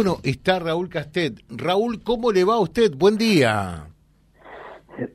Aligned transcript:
Bueno, 0.00 0.18
está 0.22 0.60
Raúl 0.60 0.88
Castet. 0.88 1.40
Raúl, 1.48 2.04
¿cómo 2.04 2.30
le 2.30 2.44
va 2.44 2.54
a 2.54 2.60
usted? 2.60 2.92
Buen 2.96 3.18
día. 3.18 3.88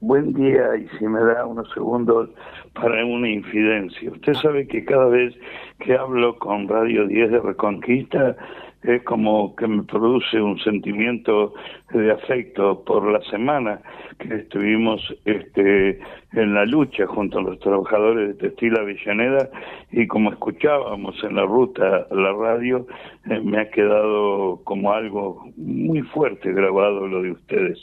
Buen 0.01 0.33
día, 0.33 0.75
y 0.75 0.89
si 0.97 1.07
me 1.07 1.21
da 1.21 1.45
unos 1.45 1.71
segundos 1.73 2.29
para 2.73 3.05
una 3.05 3.29
infidencia. 3.29 4.11
Usted 4.11 4.33
sabe 4.33 4.67
que 4.67 4.83
cada 4.83 5.05
vez 5.05 5.33
que 5.79 5.95
hablo 5.95 6.37
con 6.37 6.67
Radio 6.67 7.07
10 7.07 7.31
de 7.31 7.39
Reconquista, 7.39 8.35
es 8.83 9.03
como 9.03 9.55
que 9.55 9.67
me 9.67 9.83
produce 9.83 10.41
un 10.41 10.59
sentimiento 10.59 11.53
de 11.93 12.11
afecto 12.11 12.83
por 12.83 13.09
la 13.09 13.21
semana 13.29 13.81
que 14.19 14.35
estuvimos 14.35 15.01
este, 15.25 15.99
en 16.33 16.53
la 16.53 16.65
lucha 16.65 17.05
junto 17.07 17.39
a 17.39 17.43
los 17.43 17.59
trabajadores 17.59 18.29
de 18.29 18.33
Textil 18.35 18.77
Avellaneda 18.77 19.49
y 19.91 20.07
como 20.07 20.31
escuchábamos 20.31 21.15
en 21.23 21.35
la 21.35 21.43
ruta 21.43 22.07
la 22.11 22.33
radio, 22.33 22.87
eh, 23.29 23.39
me 23.39 23.61
ha 23.61 23.69
quedado 23.69 24.61
como 24.63 24.91
algo 24.91 25.45
muy 25.55 26.01
fuerte 26.01 26.51
grabado 26.51 27.07
lo 27.07 27.21
de 27.21 27.31
ustedes. 27.31 27.79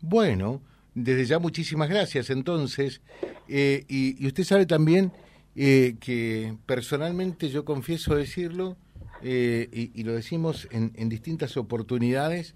Bueno, 0.00 0.60
desde 0.94 1.24
ya 1.24 1.38
muchísimas 1.38 1.88
gracias 1.88 2.30
entonces. 2.30 3.02
Eh, 3.48 3.84
y, 3.88 4.26
usted 4.26 4.44
sabe 4.44 4.66
también 4.66 5.12
eh, 5.56 5.96
que 6.00 6.54
personalmente 6.66 7.48
yo 7.48 7.64
confieso 7.64 8.14
decirlo, 8.14 8.76
eh, 9.22 9.90
y, 9.94 10.02
lo 10.04 10.14
decimos 10.14 10.68
en, 10.70 11.08
distintas 11.08 11.56
oportunidades, 11.56 12.54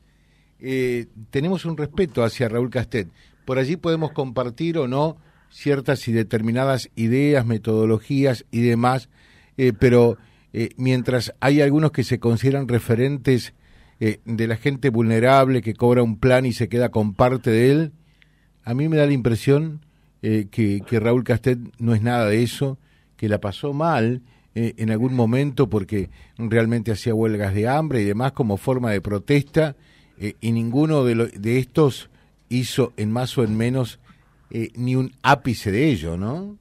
eh, 0.60 1.06
tenemos 1.30 1.64
un 1.64 1.76
respeto 1.76 2.22
hacia 2.22 2.48
Raúl 2.48 2.70
Castet. 2.70 3.08
Por 3.44 3.58
allí 3.58 3.76
podemos 3.76 4.12
compartir 4.12 4.78
o 4.78 4.86
no 4.86 5.16
ciertas 5.50 6.06
y 6.08 6.12
determinadas 6.12 6.90
ideas, 6.94 7.44
metodologías 7.44 8.44
y 8.50 8.62
demás, 8.62 9.08
eh, 9.56 9.72
pero 9.78 10.16
mientras 10.76 11.34
hay 11.40 11.62
algunos 11.62 11.92
que 11.92 12.04
se 12.04 12.20
consideran 12.20 12.68
referentes 12.68 13.54
de 13.98 14.46
la 14.46 14.56
gente 14.56 14.90
vulnerable 14.90 15.62
que 15.62 15.72
cobra 15.72 16.02
un 16.02 16.18
plan 16.18 16.44
y 16.44 16.52
se 16.52 16.68
queda 16.68 16.90
con 16.90 17.14
parte 17.14 17.50
de 17.50 17.70
él, 17.70 17.92
a 18.62 18.74
mí 18.74 18.86
me 18.88 18.98
da 18.98 19.06
la 19.06 19.14
impresión 19.14 19.80
que, 20.20 20.82
que 20.86 21.00
Raúl 21.00 21.24
Castet 21.24 21.58
no 21.78 21.94
es 21.94 22.02
nada 22.02 22.26
de 22.26 22.42
eso, 22.42 22.78
que 23.16 23.30
la 23.30 23.40
pasó 23.40 23.72
mal 23.72 24.20
eh, 24.54 24.74
en 24.76 24.90
algún 24.90 25.14
momento 25.14 25.70
porque 25.70 26.10
realmente 26.36 26.92
hacía 26.92 27.14
huelgas 27.14 27.54
de 27.54 27.68
hambre 27.68 28.02
y 28.02 28.04
demás 28.04 28.32
como 28.32 28.58
forma 28.58 28.90
de 28.90 29.00
protesta 29.00 29.76
eh, 30.18 30.34
y 30.42 30.52
ninguno 30.52 31.04
de, 31.04 31.14
de 31.14 31.58
estos 31.58 32.10
hizo 32.50 32.92
en 32.98 33.10
más 33.12 33.38
o 33.38 33.44
en 33.44 33.56
menos 33.56 33.98
eh, 34.50 34.68
ni 34.76 34.94
un 34.94 35.12
ápice 35.22 35.72
de 35.72 35.88
ello, 35.88 36.16
¿no? 36.16 36.58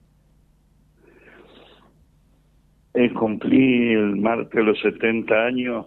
cumplí 3.18 3.94
el 3.94 4.18
martes 4.18 4.64
los 4.64 4.80
70 4.82 5.34
años, 5.34 5.86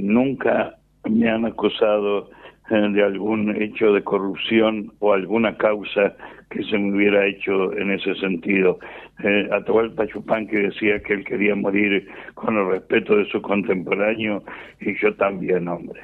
nunca 0.00 0.78
me 1.08 1.28
han 1.28 1.44
acusado 1.44 2.30
de 2.68 3.02
algún 3.02 3.60
hecho 3.60 3.92
de 3.92 4.04
corrupción 4.04 4.92
o 4.98 5.14
alguna 5.14 5.56
causa 5.56 6.14
que 6.50 6.62
se 6.64 6.78
me 6.78 6.94
hubiera 6.94 7.26
hecho 7.26 7.72
en 7.72 7.92
ese 7.92 8.14
sentido. 8.16 8.78
Eh, 9.24 9.48
Atahualpa 9.52 10.06
que 10.06 10.58
decía 10.58 11.00
que 11.00 11.14
él 11.14 11.24
quería 11.24 11.54
morir 11.54 12.08
con 12.34 12.56
el 12.56 12.68
respeto 12.68 13.16
de 13.16 13.28
su 13.30 13.40
contemporáneo 13.40 14.42
y 14.80 14.94
yo 15.00 15.14
también, 15.14 15.66
hombre. 15.68 16.00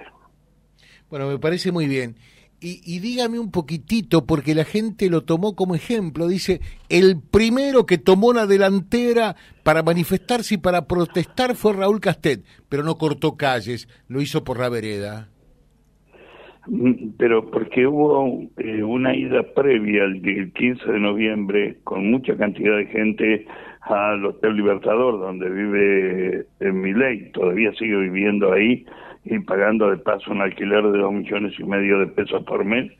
Bueno, 1.11 1.29
me 1.29 1.39
parece 1.39 1.71
muy 1.71 1.87
bien. 1.87 2.17
Y, 2.61 2.81
y, 2.83 3.01
dígame 3.01 3.39
un 3.39 3.51
poquitito, 3.51 4.25
porque 4.25 4.55
la 4.55 4.65
gente 4.65 5.11
lo 5.11 5.23
tomó 5.23 5.55
como 5.55 5.75
ejemplo, 5.75 6.29
dice, 6.29 6.63
el 6.89 7.21
primero 7.21 7.85
que 7.85 7.99
tomó 7.99 8.33
la 8.33 8.47
delantera 8.47 9.37
para 9.63 9.83
manifestarse 9.83 10.55
y 10.55 10.59
para 10.59 10.87
protestar 10.87 11.57
fue 11.57 11.75
Raúl 11.75 12.01
Castet, 12.01 12.43
pero 12.71 12.83
no 12.83 12.97
cortó 12.97 13.37
calles, 13.37 13.87
lo 14.09 14.23
hizo 14.23 14.45
por 14.45 14.59
la 14.59 14.71
vereda. 14.71 15.29
Mm, 16.67 17.17
pero 17.19 17.51
porque 17.51 17.87
hubo 17.87 18.43
eh, 18.57 18.83
una 18.83 19.15
ida 19.15 19.43
previa 19.55 20.05
el, 20.05 20.53
15 20.53 20.93
de 20.93 20.99
noviembre 20.99 21.77
con 21.85 22.11
mucha 22.11 22.37
cantidad 22.37 22.77
de 22.79 22.87
gente 22.87 23.47
al 23.83 24.25
Hotel 24.25 24.57
Libertador, 24.57 25.21
donde 25.21 25.51
vive 25.51 26.47
en 26.61 26.87
eh, 26.87 26.95
ley, 26.95 27.31
todavía 27.33 27.71
sigue 27.75 27.97
viviendo 27.97 28.53
ahí 28.53 28.87
y 29.27 29.39
pagando 29.41 29.91
de 29.91 29.99
paso 29.99 30.31
un 30.31 30.41
alquiler 30.41 30.85
de 30.85 30.99
dos 30.99 31.13
millones 31.13 31.53
y 31.59 31.65
medio 31.65 31.99
de 31.99 32.07
pesos 32.09 32.43
por 32.45 32.65
mes. 32.65 32.91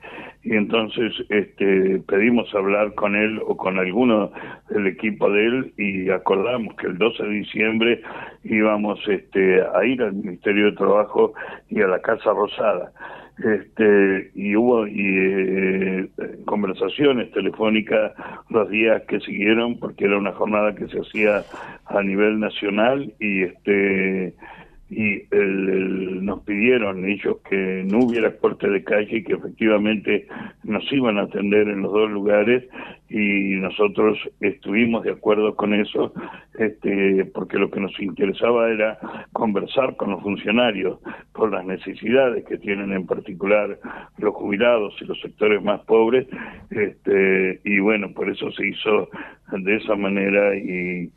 Y 0.43 0.55
entonces 0.57 1.13
este, 1.31 2.01
pedimos 2.07 2.55
hablar 2.55 2.95
con 2.95 3.17
él 3.17 3.41
o 3.47 3.57
con 3.57 3.79
alguno 3.79 4.31
del 4.69 4.87
equipo 4.89 5.31
de 5.31 5.47
él 5.47 5.73
y 5.79 6.11
acordamos 6.11 6.75
que 6.77 6.89
el 6.89 6.99
12 6.99 7.23
de 7.23 7.31
diciembre 7.31 8.03
íbamos 8.45 9.01
este, 9.09 9.63
a 9.63 9.85
ir 9.87 10.03
al 10.03 10.13
Ministerio 10.13 10.67
de 10.67 10.77
Trabajo 10.77 11.33
y 11.71 11.81
a 11.81 11.89
la 11.89 12.01
Casa 12.01 12.31
Rosada 12.33 12.93
este, 13.39 14.31
y 14.35 14.55
hubo 14.55 14.87
y, 14.87 14.95
eh, 14.97 16.09
conversaciones 16.45 17.33
telefónicas 17.33 18.13
los 18.49 18.71
días 18.71 19.03
que 19.09 19.19
siguieron 19.21 19.79
porque 19.79 20.05
era 20.05 20.19
una 20.19 20.33
jornada 20.33 20.75
que 20.75 20.87
se 20.87 21.01
hacía 21.01 21.45
a 21.87 22.03
nivel 22.03 22.39
nacional 22.39 23.13
y 23.19 23.43
este 23.43 24.35
y 24.91 25.23
nos 25.33 26.43
pidieron 26.43 27.07
ellos 27.07 27.39
que 27.49 27.85
no 27.87 28.01
hubiera 28.01 28.37
corte 28.37 28.69
de 28.69 28.85
calle 28.85 29.19
y 29.19 29.25
que 29.25 29.33
efectivamente 29.33 30.27
nos 30.63 30.85
iban 30.93 31.19
a 31.19 31.23
atender 31.23 31.69
en 31.69 31.83
los 31.83 31.93
dos 31.93 32.11
lugares 32.11 32.65
y 33.09 33.57
nosotros 33.57 34.19
estuvimos 34.41 35.05
de 35.05 35.13
acuerdo 35.13 35.57
con 35.57 35.73
eso 35.73 36.13
este, 36.59 37.25
porque 37.33 37.59
lo 37.59 37.71
que 37.71 37.81
nos 37.81 37.99
interesaba 37.99 38.71
era 38.71 38.99
conversar 39.33 39.97
con 39.97 40.11
los 40.11 40.23
funcionarios 40.23 40.99
por 41.33 41.51
las 41.51 41.65
necesidades 41.65 42.45
que 42.45 42.59
tienen 42.59 42.93
en 42.93 43.07
particular 43.07 43.79
los 44.19 44.35
jubilados 44.35 44.95
y 45.01 45.07
los 45.07 45.19
sectores 45.21 45.63
más 45.63 45.81
pobres 45.83 46.27
este, 46.71 47.61
y 47.65 47.79
bueno 47.79 48.13
por 48.13 48.29
eso 48.29 48.51
se 48.53 48.67
hizo 48.67 49.09
de 49.51 49.77
esa 49.77 49.95
manera 49.97 50.55
y 50.57 51.11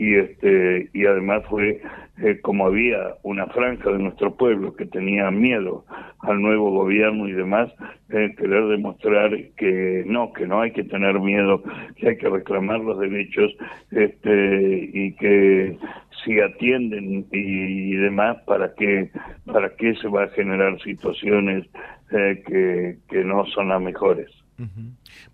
y 0.00 0.14
este 0.14 0.88
y 0.94 1.04
además 1.04 1.42
fue 1.50 1.82
eh, 2.22 2.40
como 2.40 2.64
había 2.64 3.16
una 3.22 3.46
franja 3.48 3.90
de 3.90 3.98
nuestro 3.98 4.34
pueblo 4.34 4.74
que 4.74 4.86
tenía 4.86 5.30
miedo 5.30 5.84
al 6.20 6.40
nuevo 6.40 6.70
gobierno 6.70 7.28
y 7.28 7.32
demás 7.32 7.70
eh, 8.08 8.34
querer 8.38 8.66
demostrar 8.68 9.30
que 9.58 10.02
no 10.06 10.32
que 10.32 10.46
no 10.46 10.62
hay 10.62 10.72
que 10.72 10.84
tener 10.84 11.20
miedo 11.20 11.62
que 11.96 12.08
hay 12.08 12.16
que 12.16 12.30
reclamar 12.30 12.80
los 12.80 12.98
derechos 12.98 13.52
este 13.90 14.90
y 14.90 15.12
que 15.16 15.76
si 16.24 16.40
atienden 16.40 17.26
y, 17.30 17.92
demás 17.96 18.38
para 18.46 18.72
qué 18.74 19.10
para 19.44 19.76
qué 19.76 19.94
se 19.96 20.08
va 20.08 20.24
a 20.24 20.28
generar 20.28 20.80
situaciones 20.80 21.66
eh, 22.10 22.42
que 22.46 22.96
que 23.06 23.22
no 23.22 23.44
son 23.54 23.68
las 23.68 23.82
mejores 23.82 24.30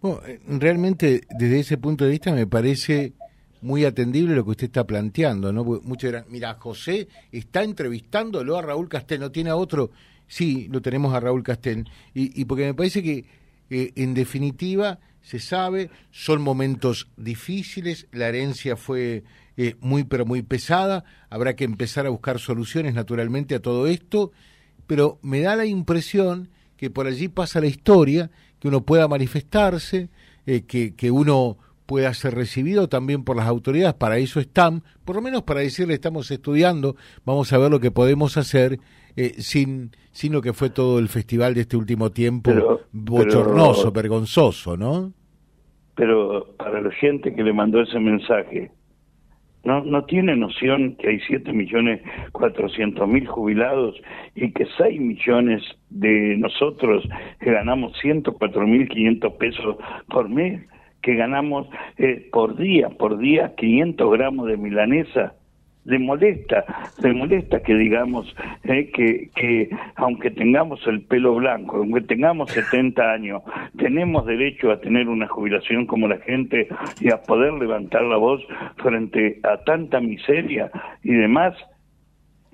bueno 0.01 0.19
realmente 0.59 1.21
desde 1.39 1.61
ese 1.61 1.79
punto 1.79 2.05
de 2.05 2.11
vista 2.11 2.33
me 2.33 2.49
parece 2.49 3.13
muy 3.61 3.85
atendible 3.85 4.35
lo 4.35 4.45
que 4.45 4.51
usted 4.51 4.67
está 4.67 4.87
planteando, 4.87 5.53
¿no? 5.53 5.65
Muchos 5.65 6.11
dirán, 6.11 6.25
mira, 6.29 6.55
José 6.55 7.09
está 7.33 7.63
entrevistándolo 7.63 8.57
a 8.57 8.63
Raúl 8.63 8.89
Castel, 8.89 9.21
¿no 9.21 9.31
tiene 9.31 9.51
a 9.51 9.57
otro? 9.57 9.91
Sí, 10.29 10.69
lo 10.71 10.83
tenemos 10.83 11.15
a 11.15 11.21
Raúl 11.21 11.43
Castel. 11.43 11.89
Y, 12.15 12.45
porque 12.45 12.65
me 12.65 12.75
parece 12.75 13.03
que, 13.03 13.25
en 13.71 14.15
definitiva, 14.15 14.99
se 15.23 15.39
sabe, 15.39 15.91
son 16.11 16.43
momentos 16.43 17.09
difíciles, 17.17 18.07
la 18.13 18.29
herencia 18.29 18.77
fue 18.77 19.25
eh, 19.57 19.75
muy, 19.81 20.05
pero 20.05 20.27
muy 20.27 20.43
pesada, 20.43 21.05
habrá 21.31 21.57
que 21.57 21.65
empezar 21.65 22.07
a 22.07 22.11
buscar 22.11 22.39
soluciones, 22.39 22.95
naturalmente, 22.95 23.55
a 23.55 23.61
todo 23.61 23.87
esto, 23.87 24.33
pero 24.87 25.19
me 25.23 25.41
da 25.41 25.57
la 25.57 25.67
impresión 25.67 26.51
que 26.77 26.91
por 26.91 27.07
allí 27.07 27.29
pasa 27.29 27.61
la 27.61 27.67
historia, 27.67 28.31
que 28.61 28.69
uno 28.69 28.85
pueda 28.85 29.09
manifestarse, 29.09 30.11
eh, 30.47 30.63
que, 30.63 30.95
que 30.95 31.11
uno 31.11 31.59
pueda 31.87 32.13
ser 32.15 32.35
recibido 32.35 32.89
también 32.89 33.25
por 33.25 33.37
las 33.37 33.47
autoridades. 33.47 33.95
Para 33.95 34.19
eso 34.19 34.41
están, 34.41 34.83
por 35.05 35.17
lo 35.17 35.23
menos 35.23 35.43
para 35.43 35.61
decirle 35.61 35.95
estamos 35.95 36.31
estudiando, 36.31 36.97
vamos 37.25 37.53
a 37.53 37.59
ver 37.59 37.71
lo 37.71 37.81
que 37.81 37.91
podemos 37.91 38.37
hacer 38.37 38.79
eh, 39.17 39.35
sin, 39.39 39.93
sin 40.11 40.33
lo 40.33 40.43
que 40.43 40.53
fue 40.53 40.71
todo 40.71 40.99
el 40.99 41.09
festival 41.09 41.55
de 41.55 41.63
este 41.63 41.77
último 41.77 42.11
tiempo 42.11 42.51
bochornoso, 42.93 43.91
vergonzoso, 43.93 44.77
¿no? 44.77 45.13
Pero 45.95 46.55
para 46.59 46.83
la 46.83 46.91
gente 46.91 47.35
que 47.35 47.43
le 47.43 47.55
mandó 47.55 47.81
ese 47.81 47.99
mensaje, 47.99 48.71
no, 49.67 49.83
no 49.83 50.05
tiene 50.05 50.37
noción 50.37 50.97
que 50.97 51.09
hay 51.09 51.21
7 51.27 51.53
millones 51.53 52.01
400 52.33 53.09
mil 53.09 53.27
jubilados 53.27 54.01
y 54.35 54.53
que 54.53 54.67
6 54.79 55.01
millones 55.01 55.63
de 55.91 56.37
nosotros 56.37 57.03
que 57.41 57.51
ganamos 57.51 57.93
104 58.01 58.67
mil 58.67 58.89
500 58.89 59.33
pesos 59.35 59.77
por 60.09 60.29
mes 60.29 60.63
que 61.03 61.15
ganamos 61.15 61.69
eh, 61.99 62.29
por 62.33 62.57
día, 62.57 62.89
por 62.89 63.19
día 63.19 63.55
500 63.57 64.13
gramos 64.13 64.49
de 64.49 64.57
milanesa. 64.57 65.35
Le 65.85 66.01
molesta, 66.01 66.65
le 67.01 67.13
molesta 67.13 67.63
que 67.63 67.73
digamos 67.77 68.35
eh, 68.65 68.91
que, 68.93 69.31
que 69.37 69.71
aunque 69.95 70.33
tengamos 70.33 70.85
el 70.89 71.03
pelo 71.03 71.37
blanco, 71.37 71.77
aunque 71.77 72.01
tengamos 72.01 72.51
70 72.51 73.13
años, 73.13 73.43
tenemos 73.79 74.27
derecho 74.27 74.73
a 74.73 74.81
tener 74.81 75.09
una 75.09 75.29
jubilación 75.29 75.87
como 75.87 76.09
la 76.09 76.19
gente 76.19 76.67
y 77.01 77.13
a 77.13 77.23
poder 77.23 77.53
levantar 77.53 78.03
la 78.03 78.17
voz 78.17 78.43
frente 78.79 79.39
a 79.45 79.59
tanta 79.59 80.01
miseria 80.01 80.73
y 81.05 81.13
demás 81.13 81.55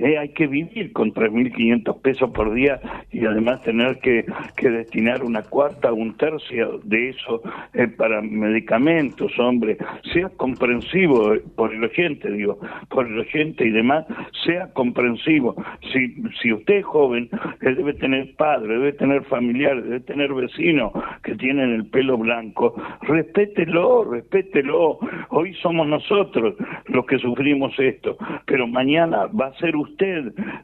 Eh, 0.03 0.19
hay 0.19 0.31
que 0.31 0.49
vivir 0.49 0.93
con 0.93 1.15
3.500 1.15 2.01
pesos 2.01 2.31
por 2.31 2.53
día 2.53 2.81
y 3.13 3.25
además 3.25 3.63
tener 3.63 4.01
que, 4.01 4.27
que 4.57 4.69
destinar 4.69 5.23
una 5.23 5.43
cuarta 5.43 5.93
un 5.93 6.17
tercio 6.17 6.81
de 6.83 7.11
eso 7.11 7.41
eh, 7.73 7.87
para 7.87 8.21
medicamentos, 8.21 9.31
hombre. 9.39 9.77
Sea 10.13 10.29
comprensivo 10.31 11.35
eh, 11.35 11.45
por 11.55 11.73
el 11.73 11.85
oyente, 11.85 12.31
digo, 12.33 12.59
por 12.89 13.07
el 13.07 13.17
oyente 13.17 13.65
y 13.65 13.71
demás, 13.71 14.05
sea 14.45 14.73
comprensivo. 14.73 15.55
Si, 15.93 16.17
si 16.41 16.53
usted 16.53 16.79
es 16.79 16.85
joven, 16.85 17.31
debe 17.61 17.95
tener 17.95 18.35
padre, 18.35 18.75
debe 18.75 18.93
tener 18.95 19.23
familiares, 19.25 19.85
debe 19.85 20.01
tener 20.01 20.35
vecinos 20.35 20.93
que 21.23 21.37
tienen 21.37 21.71
el 21.71 21.87
pelo 21.87 22.19
blanco. 22.19 22.75
Respételo, 23.03 24.05
respételo. 24.05 24.99
Hoy 25.29 25.55
somos 25.63 25.87
nosotros 25.87 26.57
los 26.87 27.07
que 27.07 27.19
sufrimos 27.19 27.79
esto, 27.79 28.17
pero 28.47 28.67
mañana 28.67 29.27
va 29.27 29.47
a 29.47 29.59
ser 29.59 29.77
usted, 29.77 29.92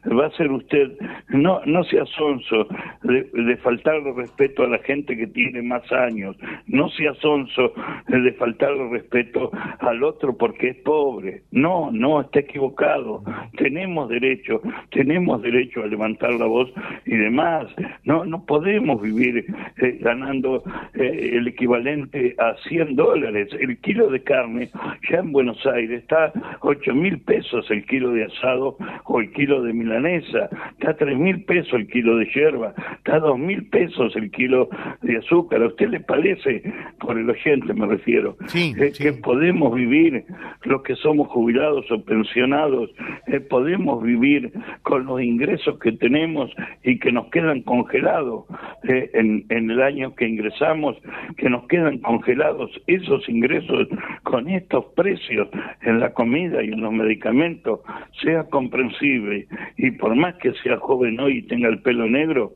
va 0.05 0.27
a 0.27 0.31
ser 0.31 0.51
usted. 0.51 0.97
No, 1.29 1.61
no 1.65 1.83
sea 1.83 2.05
sonso 2.05 2.67
de, 3.03 3.23
de 3.23 3.57
faltar 3.57 4.01
respeto 4.15 4.63
a 4.63 4.67
la 4.67 4.79
gente 4.79 5.15
que 5.15 5.27
tiene 5.27 5.61
más 5.61 5.89
años. 5.91 6.35
No 6.67 6.89
sea 6.89 7.13
sonso 7.15 7.73
de 8.07 8.31
faltar 8.33 8.75
respeto 8.91 9.51
al 9.79 10.03
otro 10.03 10.37
porque 10.37 10.69
es 10.69 10.77
pobre. 10.77 11.43
No, 11.51 11.89
no, 11.91 12.21
está 12.21 12.39
equivocado. 12.39 13.23
Tenemos 13.57 14.09
derecho, 14.09 14.61
tenemos 14.91 15.41
derecho 15.41 15.83
a 15.83 15.87
levantar 15.87 16.33
la 16.33 16.45
voz 16.45 16.71
y 17.05 17.15
demás. 17.15 17.67
No, 18.03 18.25
no 18.25 18.45
podemos 18.45 19.01
vivir 19.01 19.45
eh, 19.77 19.97
ganando 20.01 20.63
eh, 20.93 21.31
el 21.33 21.47
equivalente 21.47 22.35
a 22.37 22.55
100 22.67 22.95
dólares. 22.95 23.49
El 23.59 23.77
kilo 23.79 24.09
de 24.09 24.23
carne 24.23 24.69
ya 25.09 25.19
en 25.19 25.31
Buenos 25.31 25.65
Aires 25.65 26.01
está 26.01 26.31
8 26.61 26.93
mil 26.93 27.19
pesos 27.21 27.69
el 27.69 27.85
kilo 27.85 28.11
de 28.11 28.25
asado 28.25 28.77
el 29.17 29.31
kilo 29.31 29.63
de 29.63 29.73
milanesa, 29.73 30.49
está 30.73 30.95
3 30.95 31.17
mil 31.17 31.43
pesos 31.43 31.73
el 31.73 31.87
kilo 31.87 32.17
de 32.17 32.27
yerba, 32.33 32.73
está 32.97 33.19
2 33.19 33.39
mil 33.39 33.67
pesos 33.69 34.15
el 34.15 34.29
kilo 34.29 34.69
de 35.01 35.17
azúcar. 35.17 35.63
¿A 35.63 35.67
usted 35.67 35.89
le 35.89 35.99
parece, 35.99 36.61
por 36.99 37.17
el 37.17 37.29
oyente 37.29 37.73
me 37.73 37.87
refiero, 37.87 38.37
eh, 38.53 38.91
que 38.95 39.13
podemos 39.13 39.73
vivir 39.73 40.25
los 40.65 40.83
que 40.83 40.95
somos 40.95 41.27
jubilados 41.29 41.91
o 41.91 42.03
pensionados, 42.03 42.91
eh, 43.27 43.39
podemos 43.39 44.03
vivir 44.03 44.51
con 44.83 45.05
los 45.05 45.21
ingresos 45.21 45.79
que 45.79 45.91
tenemos 45.93 46.51
y 46.83 46.99
que 46.99 47.11
nos 47.11 47.27
quedan 47.31 47.61
congelados 47.61 48.45
eh, 48.87 49.09
en, 49.13 49.45
en 49.49 49.71
el 49.71 49.81
año 49.81 50.13
que 50.15 50.27
ingresamos, 50.27 50.97
que 51.37 51.49
nos 51.49 51.67
quedan 51.67 51.97
congelados 51.99 52.69
esos 52.85 53.27
ingresos 53.27 53.87
con 54.23 54.49
estos 54.49 54.85
precios 54.95 55.47
en 55.81 55.99
la 55.99 56.13
comida 56.13 56.61
y 56.63 56.67
en 56.67 56.81
los 56.81 56.93
medicamentos, 56.93 57.79
sea 58.21 58.43
comprensible 58.43 58.98
y 59.01 59.91
por 59.91 60.15
más 60.15 60.35
que 60.35 60.53
sea 60.63 60.77
joven 60.77 61.19
hoy 61.19 61.37
y 61.37 61.41
tenga 61.43 61.69
el 61.69 61.81
pelo 61.81 62.07
negro, 62.07 62.53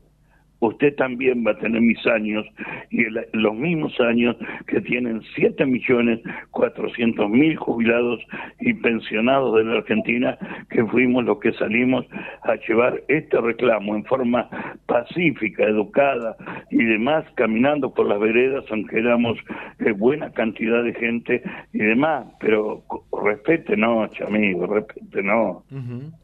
usted 0.66 0.94
también 0.96 1.44
va 1.46 1.52
a 1.52 1.58
tener 1.58 1.80
mis 1.80 2.04
años 2.06 2.46
y 2.90 3.04
los 3.32 3.54
mismos 3.54 3.98
años 4.00 4.36
que 4.66 4.80
tienen 4.80 5.22
7 5.34 5.66
millones 5.66 6.20
400 6.50 7.28
mil 7.30 7.56
jubilados 7.56 8.20
y 8.60 8.72
pensionados 8.74 9.54
de 9.56 9.64
la 9.64 9.78
Argentina 9.78 10.38
que 10.70 10.84
fuimos 10.86 11.24
los 11.24 11.38
que 11.40 11.52
salimos 11.52 12.06
a 12.42 12.54
llevar 12.66 13.02
este 13.08 13.40
reclamo 13.40 13.94
en 13.94 14.04
forma 14.04 14.48
pacífica, 14.86 15.64
educada 15.64 16.36
y 16.70 16.84
demás, 16.84 17.24
caminando 17.36 17.92
por 17.92 18.06
las 18.06 18.20
veredas, 18.20 18.64
aunque 18.70 18.98
éramos 18.98 19.38
eh, 19.80 19.92
buena 19.92 20.30
cantidad 20.32 20.82
de 20.82 20.94
gente 20.94 21.42
y 21.72 21.78
demás, 21.78 22.26
pero 22.40 22.82
respete 23.24 23.76
no, 23.76 24.08
amigo, 24.26 24.66
respete 24.66 25.22
no. 25.22 25.64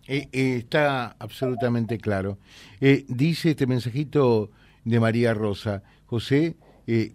Eh, 0.07 0.29
eh, 0.33 0.57
está 0.59 1.17
absolutamente 1.19 1.99
claro. 1.99 2.39
Eh, 2.81 3.05
dice 3.09 3.51
este 3.51 3.67
mensajito 3.67 4.51
de 4.85 5.01
María 5.01 5.35
Rosa, 5.35 5.83
José 6.07 6.57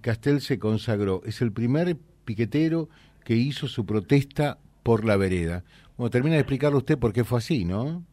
Castel 0.01 0.39
se 0.39 0.57
consagró, 0.57 1.21
es 1.25 1.41
el 1.41 1.51
primer 1.51 1.97
piquetero 2.23 2.87
que 3.25 3.35
hizo 3.35 3.67
su 3.67 3.85
protesta 3.85 4.57
por 4.83 5.03
la 5.03 5.17
vereda. 5.17 5.63
Bueno, 5.97 6.09
termina 6.09 6.35
de 6.35 6.41
explicarle 6.41 6.77
usted 6.77 6.97
por 6.97 7.11
qué 7.11 7.23
fue 7.25 7.39
así, 7.39 7.65
¿no? 7.65 8.03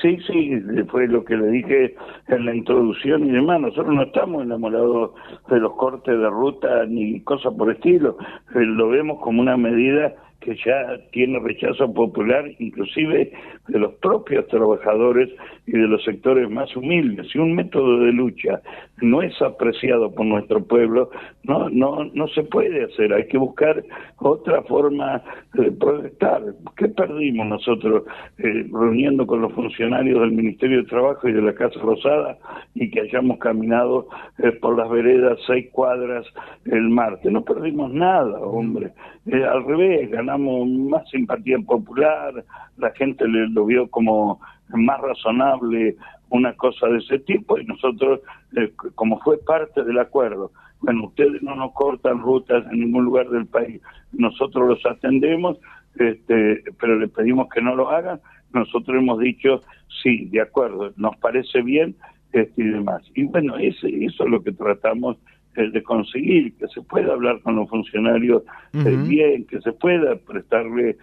Sí, 0.00 0.18
sí, 0.26 0.62
fue 0.88 1.08
lo 1.08 1.24
que 1.24 1.36
le 1.36 1.48
dije 1.48 1.94
en 2.28 2.46
la 2.46 2.54
introducción 2.54 3.26
y 3.26 3.32
demás. 3.32 3.60
Nosotros 3.60 3.94
no 3.94 4.02
estamos 4.02 4.42
enamorados 4.42 5.10
de 5.50 5.60
los 5.60 5.74
cortes 5.74 6.18
de 6.18 6.30
ruta 6.30 6.86
ni 6.86 7.20
cosas 7.20 7.52
por 7.54 7.70
estilo. 7.70 8.16
Lo 8.54 8.88
vemos 8.88 9.20
como 9.20 9.42
una 9.42 9.56
medida 9.56 10.14
que 10.40 10.56
ya 10.64 10.98
tiene 11.12 11.38
rechazo 11.38 11.92
popular, 11.92 12.50
inclusive 12.58 13.32
de 13.68 13.78
los 13.78 13.92
propios 13.94 14.46
trabajadores 14.48 15.28
y 15.72 15.78
de 15.78 15.86
los 15.86 16.02
sectores 16.02 16.50
más 16.50 16.74
humildes. 16.76 17.28
Si 17.30 17.38
un 17.38 17.54
método 17.54 18.00
de 18.00 18.12
lucha 18.12 18.60
no 19.00 19.22
es 19.22 19.40
apreciado 19.40 20.12
por 20.12 20.26
nuestro 20.26 20.64
pueblo, 20.64 21.10
no, 21.44 21.70
no, 21.70 22.04
no 22.12 22.26
se 22.28 22.42
puede 22.42 22.84
hacer. 22.84 23.12
Hay 23.14 23.28
que 23.28 23.38
buscar 23.38 23.82
otra 24.18 24.62
forma 24.62 25.22
de 25.54 25.70
protestar. 25.70 26.42
¿Qué 26.76 26.88
perdimos 26.88 27.46
nosotros 27.46 28.02
eh, 28.38 28.66
reuniendo 28.72 29.26
con 29.26 29.42
los 29.42 29.52
funcionarios 29.52 30.20
del 30.20 30.32
Ministerio 30.32 30.78
de 30.78 30.88
Trabajo 30.88 31.28
y 31.28 31.32
de 31.32 31.42
la 31.42 31.54
Casa 31.54 31.78
Rosada 31.80 32.36
y 32.74 32.90
que 32.90 33.02
hayamos 33.02 33.38
caminado 33.38 34.08
eh, 34.38 34.50
por 34.52 34.76
las 34.76 34.90
veredas 34.90 35.38
seis 35.46 35.68
cuadras 35.70 36.26
el 36.64 36.88
martes? 36.90 37.30
No 37.30 37.44
perdimos 37.44 37.92
nada, 37.92 38.40
hombre. 38.40 38.90
Eh, 39.26 39.44
al 39.44 39.64
revés, 39.64 40.10
ganamos 40.10 40.68
más 40.68 41.08
simpatía 41.10 41.58
popular, 41.64 42.44
la 42.76 42.90
gente 42.92 43.24
lo 43.28 43.66
vio 43.66 43.88
como 43.88 44.40
más 44.74 45.00
razonable 45.00 45.96
una 46.30 46.52
cosa 46.54 46.86
de 46.88 46.98
ese 46.98 47.18
tipo 47.20 47.58
y 47.58 47.64
nosotros, 47.64 48.20
eh, 48.56 48.72
como 48.94 49.18
fue 49.20 49.38
parte 49.38 49.82
del 49.82 49.98
acuerdo, 49.98 50.52
bueno, 50.80 51.06
ustedes 51.06 51.42
no 51.42 51.54
nos 51.56 51.72
cortan 51.72 52.20
rutas 52.20 52.64
en 52.70 52.80
ningún 52.80 53.04
lugar 53.04 53.28
del 53.28 53.46
país, 53.46 53.80
nosotros 54.12 54.68
los 54.68 54.86
atendemos, 54.86 55.58
este, 55.96 56.62
pero 56.80 56.98
le 56.98 57.08
pedimos 57.08 57.48
que 57.52 57.60
no 57.60 57.74
lo 57.74 57.90
hagan, 57.90 58.20
nosotros 58.52 58.96
hemos 58.96 59.18
dicho, 59.18 59.60
sí, 60.02 60.26
de 60.26 60.40
acuerdo, 60.40 60.92
nos 60.96 61.16
parece 61.16 61.62
bien 61.62 61.94
este, 62.32 62.62
y 62.62 62.68
demás. 62.68 63.02
Y 63.14 63.24
bueno, 63.24 63.56
ese, 63.58 63.88
eso 64.04 64.24
es 64.24 64.30
lo 64.30 64.42
que 64.42 64.52
tratamos 64.52 65.18
eh, 65.56 65.68
de 65.70 65.82
conseguir, 65.82 66.56
que 66.56 66.68
se 66.68 66.80
pueda 66.82 67.12
hablar 67.12 67.40
con 67.40 67.56
los 67.56 67.68
funcionarios 67.68 68.42
eh, 68.72 68.96
bien, 69.06 69.44
que 69.46 69.60
se 69.60 69.72
pueda 69.72 70.16
prestarle 70.16 70.96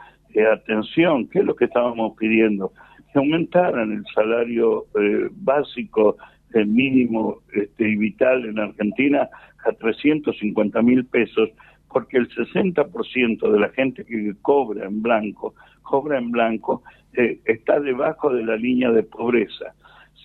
atención, 0.53 1.27
que 1.27 1.39
es 1.39 1.45
lo 1.45 1.55
que 1.55 1.65
estábamos 1.65 2.15
pidiendo 2.17 2.71
que 3.11 3.19
aumentaran 3.19 3.91
el 3.91 4.03
salario 4.13 4.85
eh, 4.99 5.29
básico 5.31 6.17
el 6.53 6.67
mínimo 6.67 7.41
este, 7.53 7.89
y 7.89 7.95
vital 7.95 8.45
en 8.45 8.59
Argentina 8.59 9.29
a 9.65 9.71
350 9.73 10.81
mil 10.81 11.05
pesos, 11.05 11.49
porque 11.89 12.17
el 12.17 12.29
60% 12.29 13.51
de 13.51 13.59
la 13.59 13.69
gente 13.69 14.05
que 14.05 14.33
cobra 14.41 14.85
en 14.85 15.01
blanco, 15.01 15.55
cobra 15.83 16.17
en 16.17 16.31
blanco, 16.31 16.83
eh, 17.13 17.39
está 17.45 17.79
debajo 17.79 18.33
de 18.33 18.43
la 18.43 18.55
línea 18.55 18.91
de 18.91 19.03
pobreza. 19.03 19.73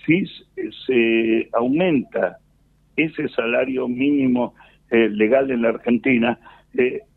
Si 0.04 0.24
se 0.86 1.48
aumenta 1.52 2.38
ese 2.96 3.28
salario 3.28 3.88
mínimo 3.88 4.54
eh, 4.90 5.08
legal 5.08 5.50
en 5.50 5.62
la 5.62 5.70
Argentina, 5.70 6.38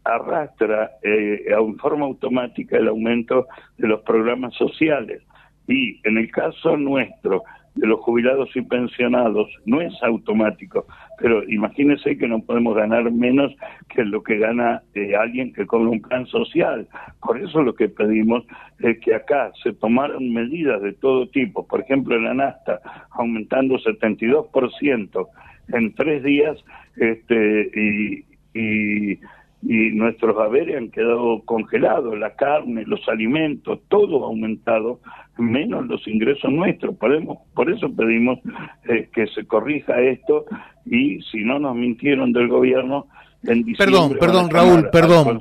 arrastra 0.03 0.91
en 1.01 1.77
forma 1.77 2.05
automática 2.05 2.77
el 2.77 2.89
aumento 2.89 3.47
de 3.77 3.87
los 3.87 4.01
programas 4.01 4.53
sociales. 4.55 5.21
Y 5.67 5.99
en 6.07 6.17
el 6.17 6.29
caso 6.31 6.77
nuestro, 6.77 7.43
de 7.75 7.87
los 7.87 7.99
jubilados 7.99 8.49
y 8.55 8.61
pensionados, 8.61 9.49
no 9.65 9.81
es 9.81 9.93
automático, 10.01 10.85
pero 11.19 11.43
imagínense 11.49 12.17
que 12.17 12.27
no 12.27 12.39
podemos 12.39 12.75
ganar 12.75 13.11
menos 13.11 13.53
que 13.89 14.05
lo 14.05 14.23
que 14.23 14.37
gana 14.37 14.81
eh, 14.93 15.15
alguien 15.15 15.51
que 15.51 15.65
cobra 15.65 15.89
un 15.89 16.01
plan 16.01 16.25
social. 16.27 16.87
Por 17.21 17.41
eso 17.41 17.61
lo 17.61 17.75
que 17.75 17.89
pedimos 17.89 18.45
es 18.79 18.97
que 18.99 19.13
acá 19.13 19.51
se 19.61 19.73
tomaron 19.73 20.33
medidas 20.33 20.81
de 20.81 20.93
todo 20.93 21.27
tipo, 21.27 21.67
por 21.67 21.81
ejemplo 21.81 22.17
la 22.17 22.33
NASTA, 22.33 22.79
aumentando 23.11 23.75
72% 23.75 25.27
en 25.73 25.93
tres 25.95 26.23
días, 26.23 26.57
este, 26.95 27.69
y, 27.75 28.25
y 28.57 29.19
y 29.67 29.89
nuestros 29.95 30.37
haberes 30.37 30.77
han 30.77 30.91
quedado 30.91 31.41
congelados, 31.43 32.17
la 32.19 32.35
carne, 32.35 32.83
los 32.85 33.01
alimentos, 33.09 33.79
todo 33.87 34.23
ha 34.23 34.27
aumentado, 34.27 34.99
menos 35.37 35.87
los 35.87 36.07
ingresos 36.07 36.51
nuestros. 36.51 36.95
Por 36.95 37.71
eso 37.71 37.91
pedimos 37.95 38.39
eh, 38.87 39.09
que 39.11 39.25
se 39.27 39.45
corrija 39.45 39.99
esto 40.01 40.45
y 40.85 41.19
si 41.31 41.43
no 41.43 41.57
nos 41.57 41.75
mintieron 41.75 42.31
del 42.31 42.47
gobierno, 42.47 43.07
en 43.43 43.65
perdón, 43.73 44.17
perdón, 44.19 44.49
Raúl, 44.49 44.89
perdón, 44.91 45.39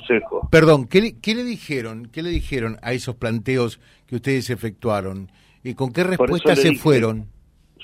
perdón, 0.51 0.87
¿qué 0.89 1.01
le, 1.01 1.21
¿qué 1.21 1.35
le 1.35 1.45
dijeron? 1.45 2.09
¿Qué 2.13 2.23
le 2.23 2.31
dijeron 2.31 2.77
a 2.83 2.93
esos 2.93 3.17
planteos 3.17 3.81
que 4.07 4.17
ustedes 4.17 4.51
efectuaron? 4.51 5.31
¿Y 5.63 5.75
con 5.75 5.93
qué 5.93 6.05
respuesta 6.05 6.57
se 6.57 6.75
fueron? 6.75 7.27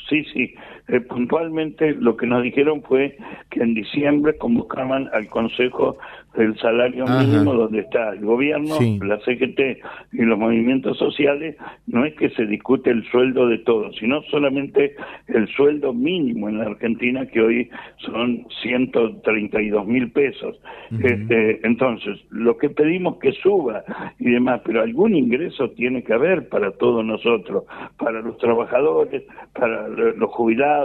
Sí, 0.08 0.24
sí, 0.32 0.54
eh, 0.88 1.00
puntualmente 1.00 1.94
lo 1.94 2.16
que 2.16 2.26
nos 2.26 2.42
dijeron 2.42 2.82
fue 2.82 3.16
que 3.50 3.62
en 3.62 3.74
diciembre 3.74 4.36
convocaban 4.36 5.08
al 5.12 5.28
Consejo 5.28 5.96
del 6.36 6.56
Salario 6.58 7.06
Mínimo, 7.06 7.54
donde 7.54 7.80
está 7.80 8.10
el 8.10 8.20
gobierno, 8.20 8.76
la 9.02 9.18
CGT 9.20 9.82
y 10.12 10.22
los 10.22 10.38
movimientos 10.38 10.96
sociales, 10.96 11.56
no 11.86 12.04
es 12.04 12.14
que 12.14 12.30
se 12.30 12.46
discute 12.46 12.90
el 12.90 13.04
sueldo 13.10 13.48
de 13.48 13.58
todos, 13.58 13.96
sino 13.96 14.22
solamente 14.30 14.94
el 15.26 15.48
sueldo 15.48 15.92
mínimo 15.92 16.48
en 16.48 16.58
la 16.58 16.66
Argentina, 16.66 17.26
que 17.26 17.40
hoy 17.40 17.70
son 17.98 18.46
132 18.62 19.86
mil 19.86 20.10
pesos. 20.12 20.60
este, 21.02 21.66
entonces, 21.66 22.18
lo 22.30 22.56
que 22.56 22.70
pedimos 22.70 23.18
que 23.18 23.32
suba 23.32 23.82
y 24.18 24.30
demás, 24.30 24.60
pero 24.64 24.82
algún 24.82 25.14
ingreso 25.16 25.70
tiene 25.70 26.02
que 26.04 26.14
haber 26.14 26.48
para 26.48 26.70
todos 26.72 27.04
nosotros, 27.04 27.64
para 27.98 28.20
los 28.20 28.38
trabajadores, 28.38 29.24
para 29.52 29.88
los 29.88 30.30
jubilados, 30.30 30.79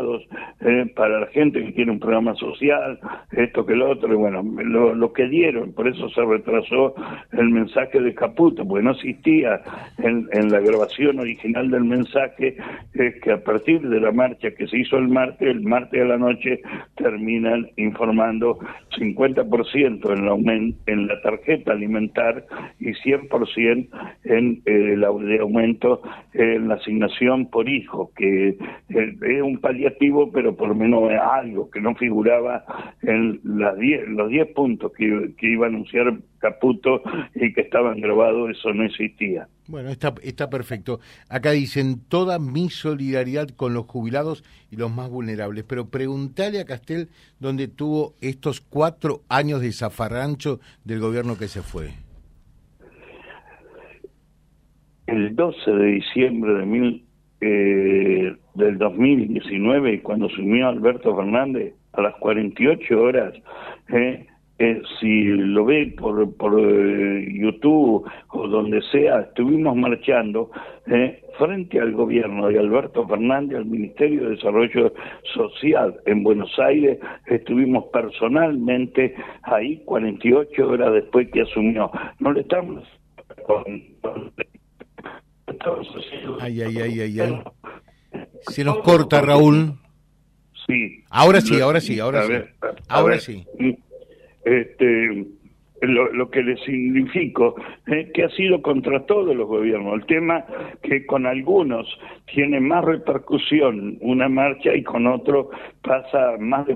eh, 0.61 0.91
para 0.95 1.21
la 1.21 1.27
gente 1.27 1.63
que 1.63 1.71
tiene 1.71 1.91
un 1.91 1.99
programa 1.99 2.35
social, 2.35 2.99
esto 3.31 3.65
que 3.65 3.75
lo 3.75 3.91
otro, 3.91 4.11
y 4.11 4.15
bueno, 4.15 4.43
lo, 4.43 5.13
que 5.13 5.27
dieron, 5.27 5.73
por 5.73 5.87
eso 5.87 6.09
se 6.09 6.23
retrasó 6.23 6.95
el 7.31 7.49
mensaje 7.49 7.99
de 7.99 8.13
Caputo, 8.13 8.65
porque 8.67 8.83
no 8.83 8.91
existía 8.91 9.61
en, 9.97 10.25
la 10.51 10.59
grabación 10.59 11.19
original 11.19 11.69
del 11.71 11.85
mensaje 11.85 12.57
es 12.93 13.21
que 13.21 13.31
a 13.31 13.43
partir 13.43 13.81
de 13.81 13.99
la 13.99 14.11
marcha 14.11 14.51
que 14.51 14.67
se 14.67 14.77
hizo 14.77 14.97
el 14.97 15.07
martes, 15.07 15.47
el 15.47 15.61
martes 15.61 16.01
a 16.01 16.05
la 16.05 16.17
noche 16.17 16.61
terminan 16.95 17.67
informando 17.77 18.59
50% 18.97 20.13
en, 20.13 20.25
la, 20.25 20.53
en 20.85 21.07
la 21.07 21.21
tarjeta 21.21 21.71
alimentar 21.71 22.45
y 22.79 22.89
100% 22.89 23.87
en 24.23 24.61
eh, 24.65 24.93
el 24.93 25.01
de 25.01 25.39
aumento 25.39 26.01
en 26.33 26.67
la 26.67 26.75
asignación 26.75 27.47
por 27.49 27.69
hijo, 27.69 28.11
que 28.15 28.49
eh, 28.49 28.57
es 28.89 29.41
un 29.41 29.59
paliativo, 29.75 30.31
pero 30.31 30.55
por 30.55 30.69
lo 30.69 30.75
menos 30.75 31.03
algo 31.11 31.69
que 31.69 31.81
no 31.81 31.95
figuraba 31.95 32.63
en 33.01 33.41
las 33.43 33.77
diez, 33.77 34.07
los 34.07 34.29
10 34.29 34.53
puntos 34.53 34.91
que, 34.93 35.33
que 35.37 35.51
iba 35.51 35.65
a 35.65 35.69
anunciar 35.69 36.13
Caputo 36.39 37.01
y 37.35 37.53
que 37.53 37.61
estaban 37.61 37.99
grabados, 37.99 38.51
eso 38.51 38.73
no 38.73 38.85
existía. 38.85 39.47
Bueno, 39.67 39.89
está, 39.89 40.13
está 40.23 40.49
perfecto. 40.49 40.99
Acá 41.27 41.51
dicen 41.51 41.99
toda 42.07 42.39
mi 42.39 42.69
solidaridad 42.69 43.49
con 43.49 43.73
los 43.73 43.85
jubilados 43.85 44.43
y 44.71 44.77
los 44.77 44.93
más 44.93 45.09
vulnerables, 45.09 45.65
pero 45.65 45.89
preguntale 45.89 46.59
a 46.59 46.65
Castel 46.65 47.09
dónde 47.39 47.67
tuvo 47.67 48.13
estos 48.21 48.61
cuatro 48.61 49.21
años 49.27 49.61
de 49.61 49.71
zafarrancho 49.71 50.59
del 50.85 50.99
gobierno 50.99 51.37
que 51.37 51.47
se 51.47 51.61
fue. 51.61 51.89
El 55.07 55.35
12 55.35 55.71
de 55.71 55.85
diciembre 55.85 56.53
de 56.53 56.65
mil, 56.65 57.05
eh, 57.41 58.35
del 58.55 58.77
2019, 58.77 60.01
cuando 60.01 60.27
asumió 60.27 60.67
Alberto 60.67 61.15
Fernández, 61.15 61.73
a 61.93 62.01
las 62.01 62.15
48 62.15 63.01
horas, 63.01 63.33
eh, 63.89 64.25
eh, 64.57 64.81
si 64.99 65.23
lo 65.23 65.65
ve 65.65 65.93
por, 65.97 66.33
por 66.37 66.57
eh, 66.57 67.27
YouTube 67.29 68.09
o 68.29 68.47
donde 68.47 68.81
sea, 68.83 69.19
estuvimos 69.19 69.75
marchando 69.75 70.49
eh, 70.87 71.21
frente 71.37 71.77
al 71.81 71.91
gobierno 71.91 72.47
de 72.47 72.59
Alberto 72.59 73.05
Fernández, 73.05 73.57
al 73.57 73.65
Ministerio 73.65 74.23
de 74.23 74.29
Desarrollo 74.37 74.93
Social 75.33 75.97
en 76.05 76.23
Buenos 76.23 76.57
Aires, 76.57 76.99
estuvimos 77.25 77.85
personalmente 77.91 79.13
ahí 79.43 79.81
48 79.83 80.69
horas 80.69 80.93
después 80.93 81.29
que 81.31 81.41
asumió. 81.41 81.91
No 82.19 82.31
le 82.31 82.41
estamos... 82.41 82.83
Ay, 86.39 86.61
ay, 86.61 86.77
ay, 86.77 87.01
ay, 87.01 87.19
ay. 87.19 87.43
Se 88.47 88.63
nos 88.63 88.79
corta, 88.79 89.21
Raúl. 89.21 89.73
Sí. 90.67 91.03
Ahora 91.09 91.41
sí, 91.41 91.59
ahora 91.61 91.79
sí, 91.79 91.99
ahora 91.99 92.25
sí. 92.25 92.33
ahora 92.87 93.19
sí 93.19 93.45
este, 94.45 95.25
lo, 95.81 96.13
lo, 96.13 96.29
que 96.29 96.41
le 96.41 96.55
significo, 96.57 97.55
eh, 97.87 98.11
que 98.13 98.23
ha 98.23 98.29
sido 98.29 98.61
contra 98.61 99.05
todos 99.05 99.35
los 99.35 99.47
gobiernos. 99.47 99.95
El 99.95 100.05
tema 100.05 100.45
que 100.81 101.05
con 101.05 101.25
algunos 101.25 101.87
tiene 102.33 102.59
más 102.59 102.85
repercusión 102.85 103.97
una 104.01 104.29
marcha 104.29 104.73
y 104.73 104.83
con 104.83 105.07
otro 105.07 105.49
pasa 105.81 106.35
más 106.39 106.67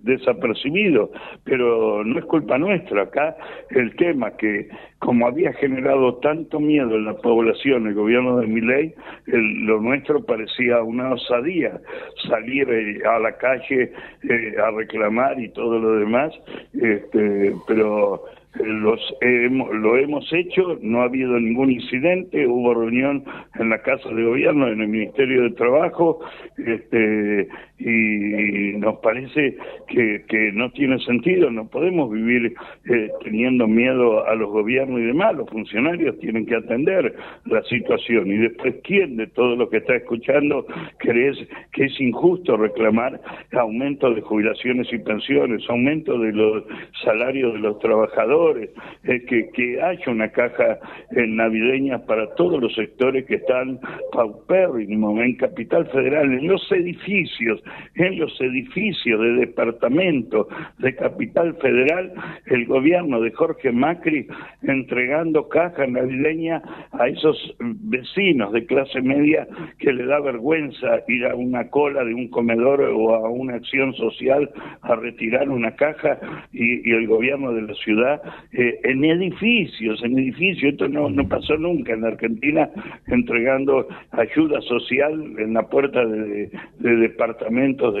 desapercibido, 0.00 1.10
pero 1.44 2.04
no 2.04 2.18
es 2.18 2.24
culpa 2.24 2.56
nuestra. 2.56 3.02
Acá 3.02 3.36
el 3.70 3.94
tema 3.96 4.30
que 4.36 4.68
como 5.02 5.26
había 5.26 5.52
generado 5.54 6.14
tanto 6.18 6.60
miedo 6.60 6.94
en 6.94 7.06
la 7.06 7.14
población 7.14 7.88
el 7.88 7.94
gobierno 7.94 8.38
de 8.38 8.46
Miley, 8.46 8.94
lo 9.26 9.80
nuestro 9.80 10.24
parecía 10.24 10.80
una 10.82 11.14
osadía, 11.14 11.80
salir 12.28 12.70
eh, 12.70 13.00
a 13.04 13.18
la 13.18 13.36
calle 13.36 13.92
eh, 14.22 14.54
a 14.64 14.70
reclamar 14.70 15.40
y 15.40 15.48
todo 15.48 15.80
lo 15.80 15.96
demás, 15.98 16.32
este, 16.74 17.52
pero 17.66 18.22
los 18.60 19.00
lo 19.20 19.96
hemos 19.96 20.30
hecho, 20.32 20.78
no 20.82 21.00
ha 21.00 21.04
habido 21.04 21.40
ningún 21.40 21.72
incidente, 21.72 22.46
hubo 22.46 22.74
reunión 22.74 23.24
en 23.58 23.70
la 23.70 23.82
Casa 23.82 24.08
de 24.08 24.22
Gobierno, 24.22 24.68
en 24.68 24.82
el 24.82 24.88
Ministerio 24.88 25.42
de 25.42 25.50
Trabajo, 25.50 26.20
este, 26.66 27.48
y 27.78 28.78
nos 28.78 28.98
parece 28.98 29.56
que, 29.88 30.24
que 30.28 30.52
no 30.52 30.70
tiene 30.70 30.98
sentido, 31.00 31.50
no 31.50 31.68
podemos 31.68 32.10
vivir 32.10 32.54
eh, 32.88 33.10
teniendo 33.22 33.66
miedo 33.66 34.26
a 34.26 34.34
los 34.34 34.50
gobiernos 34.50 35.00
y 35.00 35.04
demás, 35.04 35.34
los 35.34 35.48
funcionarios 35.50 36.18
tienen 36.20 36.46
que 36.46 36.56
atender 36.56 37.14
la 37.46 37.62
situación. 37.64 38.30
Y 38.30 38.36
después 38.38 38.76
quién 38.84 39.16
de 39.16 39.26
todo 39.28 39.56
lo 39.56 39.68
que 39.68 39.78
está 39.78 39.96
escuchando 39.96 40.66
crees 40.98 41.36
que 41.72 41.84
es 41.84 42.00
injusto 42.00 42.56
reclamar 42.56 43.20
aumento 43.52 44.12
de 44.14 44.20
jubilaciones 44.20 44.92
y 44.92 44.98
pensiones, 44.98 45.62
aumento 45.68 46.18
de 46.18 46.32
los 46.32 46.64
salarios 47.04 47.54
de 47.54 47.60
los 47.60 47.78
trabajadores, 47.78 48.70
eh, 49.04 49.24
que, 49.26 49.50
que 49.50 49.82
haya 49.82 50.04
una 50.10 50.28
caja 50.30 50.78
navideña 51.10 51.98
para 52.06 52.34
todos 52.34 52.60
los 52.60 52.74
sectores 52.74 53.26
que 53.26 53.36
están 53.36 53.80
paupérrimos 54.12 55.18
en 55.20 55.36
Capital 55.36 55.86
Federal, 55.86 56.30
los 56.52 56.70
edificios, 56.70 57.62
en 57.94 58.18
los 58.18 58.38
edificios 58.38 59.18
de 59.18 59.32
departamento 59.46 60.48
de 60.78 60.94
Capital 60.94 61.56
Federal, 61.56 62.12
el 62.46 62.66
gobierno 62.66 63.22
de 63.22 63.32
Jorge 63.32 63.72
Macri 63.72 64.26
entregando 64.62 65.48
caja 65.48 65.86
navideña 65.86 66.62
a 66.92 67.08
esos 67.08 67.56
vecinos 67.58 68.52
de 68.52 68.66
clase 68.66 69.00
media 69.00 69.48
que 69.78 69.94
le 69.94 70.04
da 70.04 70.20
vergüenza 70.20 71.00
ir 71.08 71.24
a 71.24 71.34
una 71.34 71.70
cola 71.70 72.04
de 72.04 72.12
un 72.12 72.28
comedor 72.28 72.82
o 72.82 73.14
a 73.14 73.30
una 73.30 73.54
acción 73.54 73.94
social 73.94 74.50
a 74.82 74.94
retirar 74.96 75.48
una 75.48 75.74
caja 75.76 76.18
y, 76.52 76.92
el 76.92 77.06
gobierno 77.06 77.52
de 77.54 77.62
la 77.62 77.74
ciudad 77.74 78.20
eh, 78.52 78.78
en 78.84 79.04
edificios, 79.04 80.02
en 80.04 80.18
edificios, 80.18 80.74
esto 80.74 80.88
no, 80.88 81.08
no 81.08 81.26
pasó 81.26 81.56
nunca 81.56 81.94
en 81.94 82.04
Argentina 82.04 82.68
entregando 83.06 83.88
ayuda 84.10 84.60
social 84.60 85.12
en 85.38 85.54
la 85.54 85.62
puerta 85.62 86.04
de, 86.04 86.41
de 86.78 86.96
departamentos 86.96 87.94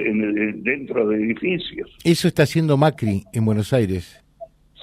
dentro 0.62 1.08
de 1.08 1.16
edificios. 1.16 1.90
Eso 2.04 2.28
está 2.28 2.44
haciendo 2.44 2.76
Macri 2.76 3.24
en 3.32 3.44
Buenos 3.44 3.72
Aires. 3.72 4.21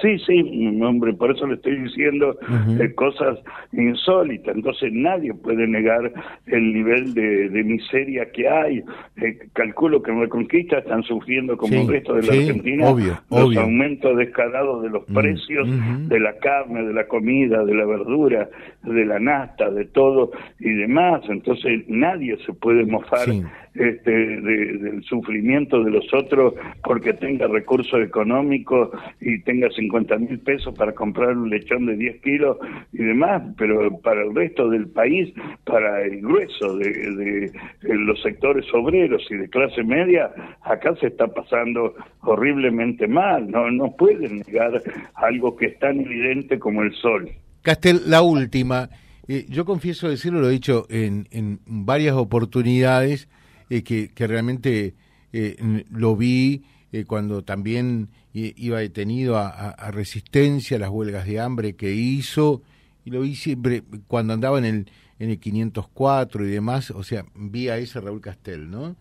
Sí, 0.01 0.17
sí, 0.19 0.81
hombre, 0.81 1.13
por 1.13 1.31
eso 1.31 1.45
le 1.45 1.55
estoy 1.55 1.75
diciendo 1.77 2.37
eh, 2.79 2.93
cosas 2.93 3.37
insólitas. 3.73 4.55
Entonces 4.55 4.93
nadie 4.93 5.33
puede 5.33 5.67
negar 5.67 6.11
el 6.47 6.73
nivel 6.73 7.13
de, 7.13 7.49
miseria 7.63 8.31
que 8.31 8.47
hay. 8.47 8.83
Eh, 9.17 9.37
calculo 9.53 10.01
que 10.01 10.11
en 10.11 10.21
Reconquista 10.21 10.77
están 10.77 11.03
sufriendo 11.03 11.57
como 11.57 11.73
el 11.81 11.87
resto 11.87 12.13
de 12.13 12.23
la 12.23 12.33
Argentina 12.33 12.95
los 13.29 13.57
aumentos 13.57 14.17
descarados 14.17 14.83
de 14.83 14.89
los 14.89 15.03
precios 15.05 15.67
de 16.07 16.19
la 16.19 16.37
carne, 16.37 16.83
de 16.83 16.93
la 16.93 17.07
comida, 17.07 17.65
de 17.65 17.75
la 17.75 17.85
verdura, 17.85 18.49
de 18.83 19.05
la 19.05 19.19
nasta, 19.19 19.69
de 19.69 19.85
todo 19.85 20.31
y 20.59 20.69
demás. 20.69 21.21
Entonces 21.27 21.83
nadie 21.89 22.37
se 22.45 22.53
puede 22.53 22.85
mofar 22.85 23.27
este, 23.75 24.11
del 24.11 25.03
sufrimiento 25.03 25.83
de 25.83 25.91
los 25.91 26.13
otros 26.13 26.53
porque 26.83 27.13
tenga 27.13 27.47
recursos 27.47 28.01
económicos 28.01 28.89
y 29.21 29.39
tenga 29.41 29.69
50 29.69 30.17
mil 30.17 30.39
pesos 30.39 30.73
para 30.75 30.93
comprar 30.93 31.37
un 31.37 31.49
lechón 31.49 31.85
de 31.85 31.95
10 31.95 32.21
kilos 32.21 32.57
y 32.93 33.03
demás, 33.03 33.43
pero 33.57 33.97
para 33.99 34.23
el 34.23 34.33
resto 34.33 34.69
del 34.69 34.87
país, 34.87 35.33
para 35.65 36.03
el 36.03 36.21
grueso 36.21 36.77
de, 36.77 37.51
los 37.81 38.21
sectores 38.21 38.65
obreros 38.73 39.25
y 39.29 39.35
de 39.35 39.49
clase 39.49 39.83
media, 39.83 40.31
acá 40.61 40.95
se 40.99 41.07
está 41.07 41.27
pasando 41.27 41.95
horriblemente 42.21 43.07
mal, 43.07 43.49
no, 43.49 43.69
no 43.71 43.95
pueden 43.95 44.43
negar 44.47 44.81
algo 45.15 45.55
que 45.55 45.67
es 45.67 45.79
tan 45.79 45.99
evidente 45.99 46.59
como 46.59 46.83
el 46.83 46.93
sol. 46.95 47.29
Castel, 47.61 48.01
la 48.07 48.21
última. 48.21 48.89
Eh, 49.27 49.45
yo 49.47 49.63
confieso 49.63 50.09
decirlo, 50.09 50.39
lo 50.41 50.49
he 50.49 50.53
dicho 50.53 50.87
en, 50.89 51.27
en 51.31 51.59
varias 51.65 52.15
oportunidades, 52.15 53.29
eh, 53.69 53.83
que, 53.83 54.27
realmente 54.27 54.95
eh, 55.31 55.85
lo 55.91 56.15
vi 56.15 56.63
eh, 56.91 57.05
cuando 57.05 57.43
también 57.43 58.09
iba 58.33 58.79
detenido 58.79 59.37
a, 59.37 59.91
resistencia, 59.91 60.77
a 60.77 60.79
las 60.79 60.89
huelgas 60.89 61.25
de 61.25 61.39
hambre 61.39 61.75
que 61.75 61.93
hizo, 61.93 62.61
y 63.03 63.09
lo 63.09 63.21
vi 63.21 63.35
siempre 63.35 63.83
cuando 64.07 64.33
andaba 64.33 64.59
en 64.59 64.65
el, 64.65 64.91
en 65.17 65.29
el 65.31 65.39
504 65.39 66.45
y 66.45 66.49
demás, 66.49 66.91
o 66.91 67.03
sea, 67.03 67.25
vía 67.35 67.77
ese 67.77 67.99
Raúl 67.99 68.21
Castel, 68.21 68.69
¿no? 68.69 68.95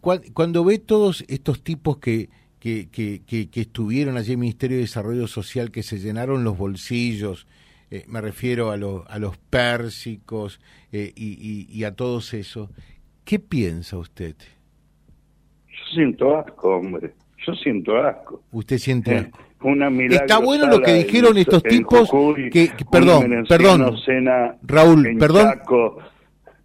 Cuando 0.00 0.64
ve 0.64 0.78
todos 0.78 1.24
estos 1.28 1.62
tipos 1.62 1.98
que, 1.98 2.28
que, 2.58 2.88
que, 2.90 3.48
que, 3.48 3.60
estuvieron 3.60 4.16
allí 4.16 4.28
en 4.28 4.32
el 4.32 4.38
Ministerio 4.38 4.76
de 4.76 4.82
Desarrollo 4.82 5.26
Social, 5.26 5.70
que 5.70 5.82
se 5.82 5.98
llenaron 5.98 6.44
los 6.44 6.58
bolsillos, 6.58 7.46
eh, 7.90 8.04
me 8.06 8.20
refiero 8.20 8.70
a, 8.70 8.74
a 8.74 9.18
los 9.18 9.38
pérsicos 9.38 10.60
eh, 10.92 11.12
y, 11.16 11.66
y, 11.70 11.84
a 11.84 11.94
todos 11.94 12.34
eso, 12.34 12.70
¿qué 13.24 13.38
piensa 13.38 13.96
usted? 13.96 14.36
Yo 15.66 15.94
siento 15.94 16.36
asco, 16.36 16.76
hombre. 16.76 17.14
Yo 17.46 17.54
siento 17.54 17.96
asco. 17.96 18.42
Usted 18.52 18.78
siente 18.78 19.12
eh, 19.14 19.18
asco. 19.18 19.38
Una 19.62 19.88
Está 20.04 20.38
bueno 20.38 20.66
lo 20.66 20.80
que 20.80 20.92
dijeron 20.92 21.36
estos 21.38 21.62
tipos. 21.62 22.10
que, 22.52 22.70
perdón, 22.90 23.44
perdón, 23.48 23.96
Raúl, 24.62 25.16
perdón. 25.18 25.60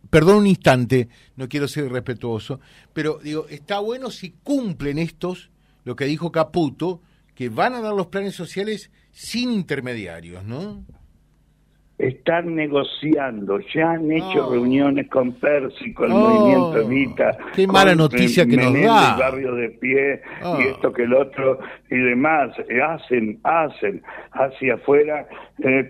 Perdón 0.09 0.37
un 0.37 0.47
instante, 0.47 1.07
no 1.37 1.49
quiero 1.49 1.67
ser 1.67 1.85
irrespetuoso, 1.85 2.59
pero 2.93 3.17
digo, 3.17 3.47
está 3.49 3.79
bueno 3.79 4.11
si 4.11 4.35
cumplen 4.43 4.99
estos, 4.99 5.49
lo 5.85 5.95
que 5.95 6.05
dijo 6.05 6.31
Caputo, 6.31 7.01
que 7.33 7.49
van 7.49 7.73
a 7.73 7.81
dar 7.81 7.95
los 7.95 8.07
planes 8.07 8.35
sociales 8.35 8.91
sin 9.11 9.51
intermediarios, 9.51 10.43
¿no? 10.43 10.85
Están 12.07 12.55
negociando, 12.55 13.59
ya 13.73 13.91
han 13.91 14.11
hecho 14.11 14.51
reuniones 14.51 15.09
con 15.09 15.33
Percy, 15.33 15.93
con 15.93 16.11
el 16.11 16.17
movimiento 16.17 16.81
Evita. 16.81 17.37
Qué 17.55 17.67
mala 17.67 17.95
noticia 17.95 18.45
que 18.45 18.57
nos 18.57 18.73
da. 18.73 19.13
El 19.13 19.19
barrio 19.19 19.55
de 19.55 19.69
pie 19.69 20.21
y 20.59 20.63
esto 20.63 20.91
que 20.91 21.03
el 21.03 21.13
otro 21.13 21.59
y 21.89 21.97
demás. 21.97 22.51
Eh, 22.69 22.81
hacen, 22.81 23.39
hacen 23.43 24.01
hacia 24.31 24.75
afuera 24.75 25.27
eh, 25.59 25.89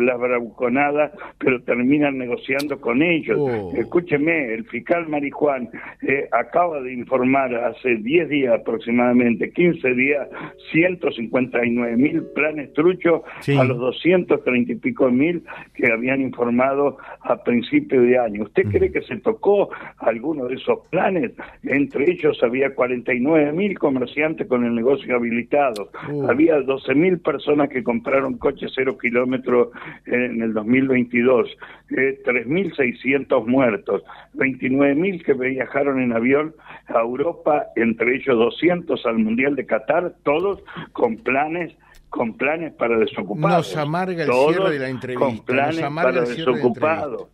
la 0.00 0.16
bravuconada, 0.16 1.12
pero 1.38 1.60
terminan 1.62 2.16
negociando 2.16 2.80
con 2.80 3.02
ellos. 3.02 3.36
Oh. 3.38 3.72
Escúcheme, 3.76 4.54
el 4.54 4.64
fiscal 4.66 5.08
Marijuán 5.08 5.68
eh, 6.02 6.28
acaba 6.30 6.80
de 6.80 6.92
informar 6.92 7.54
hace 7.54 7.96
10 7.96 8.28
días 8.28 8.60
aproximadamente, 8.60 9.50
15 9.50 9.94
días, 9.94 10.28
159 10.72 11.96
mil 11.96 12.22
planes 12.34 12.72
truchos 12.72 13.22
a 13.58 13.64
los 13.64 13.78
230 13.78 14.72
y 14.72 14.76
pico 14.76 15.10
mil 15.10 15.33
que 15.74 15.92
habían 15.92 16.20
informado 16.20 16.98
a 17.20 17.42
principio 17.42 18.02
de 18.02 18.18
año. 18.18 18.44
¿Usted 18.44 18.64
cree 18.70 18.92
que 18.92 19.02
se 19.02 19.16
tocó 19.16 19.70
alguno 19.98 20.46
de 20.46 20.54
esos 20.54 20.86
planes? 20.88 21.32
Entre 21.62 22.10
ellos 22.10 22.38
había 22.42 22.74
49 22.74 23.52
mil 23.52 23.78
comerciantes 23.78 24.46
con 24.46 24.64
el 24.64 24.74
negocio 24.74 25.16
habilitado, 25.16 25.90
uh. 26.10 26.28
había 26.30 26.60
12 26.60 26.94
mil 26.94 27.18
personas 27.18 27.68
que 27.68 27.82
compraron 27.82 28.38
coches 28.38 28.72
cero 28.74 28.96
kilómetros 28.98 29.68
en 30.06 30.42
el 30.42 30.52
2022, 30.52 31.56
eh, 31.90 32.18
3.600 32.24 33.46
muertos, 33.46 34.02
29 34.34 34.94
mil 34.94 35.22
que 35.22 35.34
viajaron 35.34 36.00
en 36.00 36.12
avión 36.12 36.54
a 36.86 37.00
Europa, 37.00 37.66
entre 37.76 38.16
ellos 38.16 38.36
200 38.36 39.04
al 39.06 39.18
Mundial 39.18 39.56
de 39.56 39.66
Qatar, 39.66 40.14
todos 40.22 40.62
con 40.92 41.16
planes 41.16 41.76
con 42.14 42.36
planes 42.36 42.72
para 42.74 42.96
desocupados. 42.96 43.74
Nos 43.74 43.76
amarga 43.76 44.22
el 44.22 44.30
cierre 44.32 44.70
de 44.74 44.78
la 44.78 44.88
entrevista. 44.88 45.26
Con 45.26 45.44
planes 45.44 45.80
para 45.80 46.20
desocupados. 46.20 47.26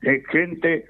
De 0.00 0.22
gente 0.30 0.86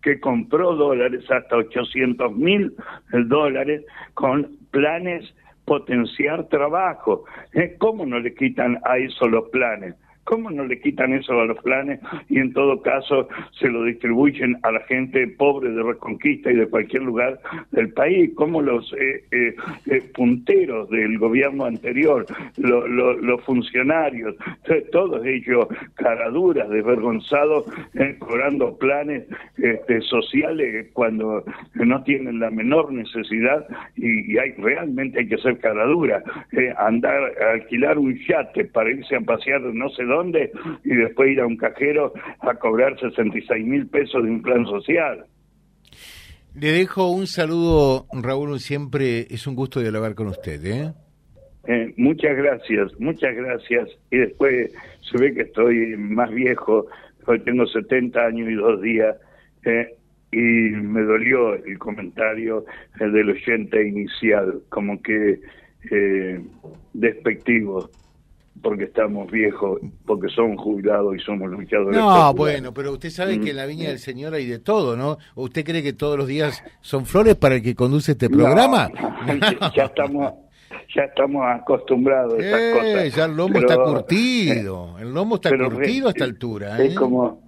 que 0.00 0.18
compró 0.18 0.74
dólares 0.74 1.22
hasta 1.30 1.56
800 1.56 2.34
mil 2.34 2.74
dólares 3.12 3.84
con 4.14 4.56
planes 4.70 5.30
potenciar 5.66 6.48
trabajo. 6.48 7.24
¿Cómo 7.76 8.06
no 8.06 8.18
le 8.18 8.34
quitan 8.34 8.78
a 8.86 8.96
eso 8.96 9.28
los 9.28 9.50
planes? 9.50 9.94
¿Cómo 10.26 10.50
no 10.50 10.64
le 10.64 10.80
quitan 10.80 11.12
eso 11.12 11.40
a 11.40 11.44
los 11.44 11.56
planes 11.62 12.00
y 12.28 12.40
en 12.40 12.52
todo 12.52 12.82
caso 12.82 13.28
se 13.60 13.68
lo 13.68 13.84
distribuyen 13.84 14.56
a 14.64 14.72
la 14.72 14.80
gente 14.80 15.24
pobre 15.28 15.70
de 15.70 15.80
Reconquista 15.84 16.50
y 16.50 16.56
de 16.56 16.66
cualquier 16.66 17.04
lugar 17.04 17.38
del 17.70 17.92
país? 17.92 18.32
¿Cómo 18.34 18.60
los 18.60 18.92
eh, 18.94 19.24
eh, 19.30 19.54
eh, 19.86 20.02
punteros 20.12 20.90
del 20.90 21.16
gobierno 21.18 21.66
anterior, 21.66 22.26
los 22.56 23.40
funcionarios, 23.44 24.34
todos 24.90 25.24
ellos 25.24 25.68
caraduras, 25.94 26.68
desvergonzados, 26.70 27.66
cobrando 28.18 28.76
planes 28.78 29.28
este, 29.58 30.00
sociales 30.00 30.88
cuando 30.92 31.44
no 31.74 32.02
tienen 32.02 32.40
la 32.40 32.50
menor 32.50 32.92
necesidad 32.92 33.64
y, 33.94 34.36
hay 34.38 34.50
realmente 34.58 35.20
hay 35.20 35.28
que 35.28 35.38
ser 35.38 35.58
caradura. 35.58 36.20
andar, 36.78 37.32
alquilar 37.52 37.96
un 37.96 38.18
yate 38.26 38.64
para 38.64 38.90
irse 38.90 39.14
a 39.14 39.20
pasear 39.20 39.60
no 39.60 39.88
sé 39.90 40.02
dónde 40.02 40.15
y 40.84 40.94
después 40.94 41.30
ir 41.30 41.40
a 41.40 41.46
un 41.46 41.56
cajero 41.56 42.12
a 42.40 42.54
cobrar 42.54 42.98
66 42.98 43.66
mil 43.66 43.86
pesos 43.88 44.22
de 44.22 44.30
un 44.30 44.42
plan 44.42 44.64
social. 44.66 45.26
Le 46.58 46.72
dejo 46.72 47.10
un 47.10 47.26
saludo, 47.26 48.06
Raúl, 48.12 48.58
siempre 48.60 49.26
es 49.28 49.46
un 49.46 49.54
gusto 49.54 49.80
dialogar 49.80 50.14
con 50.14 50.28
usted. 50.28 50.64
¿eh? 50.64 50.92
Eh, 51.68 51.92
muchas 51.98 52.34
gracias, 52.36 52.98
muchas 52.98 53.34
gracias. 53.36 53.90
Y 54.10 54.18
después 54.18 54.72
se 55.02 55.18
ve 55.18 55.34
que 55.34 55.42
estoy 55.42 55.96
más 55.98 56.30
viejo, 56.30 56.86
hoy 57.26 57.40
tengo 57.40 57.66
70 57.66 58.18
años 58.20 58.48
y 58.48 58.54
dos 58.54 58.80
días, 58.80 59.16
eh, 59.66 59.94
y 60.32 60.36
me 60.38 61.02
dolió 61.02 61.54
el 61.54 61.78
comentario 61.78 62.64
del 62.98 63.30
oyente 63.30 63.86
inicial, 63.86 64.60
como 64.70 65.00
que 65.02 65.38
despectivo 66.94 67.90
porque 68.62 68.84
estamos 68.84 69.30
viejos, 69.30 69.80
porque 70.04 70.28
somos 70.28 70.60
jubilados 70.60 71.14
y 71.16 71.18
somos 71.20 71.50
luchadores. 71.50 71.98
No, 71.98 72.34
bueno, 72.34 72.72
pero 72.72 72.92
usted 72.92 73.10
sabe 73.10 73.40
que 73.40 73.50
en 73.50 73.56
la 73.56 73.66
Viña 73.66 73.88
del 73.88 73.98
Señor 73.98 74.34
hay 74.34 74.46
de 74.46 74.58
todo, 74.58 74.96
¿no? 74.96 75.18
¿Usted 75.34 75.64
cree 75.64 75.82
que 75.82 75.92
todos 75.92 76.18
los 76.18 76.26
días 76.26 76.62
son 76.80 77.06
flores 77.06 77.36
para 77.36 77.56
el 77.56 77.62
que 77.62 77.74
conduce 77.74 78.12
este 78.12 78.28
programa? 78.28 78.88
ya 79.76 79.84
estamos 79.84 80.32
ya 80.94 81.02
estamos 81.02 81.42
acostumbrados 81.46 82.34
a 82.34 82.42
esas 82.42 82.60
eh, 82.60 82.72
cosas. 82.72 83.16
Ya 83.16 83.24
el 83.26 83.36
lomo 83.36 83.58
está 83.58 83.76
curtido, 83.76 84.96
el 84.98 85.12
lomo 85.12 85.34
está 85.36 85.50
curtido 85.56 86.08
a 86.08 86.10
esta 86.10 86.24
altura. 86.24 86.82
Es 86.82 86.92
¿eh? 86.92 86.94
como 86.94 87.45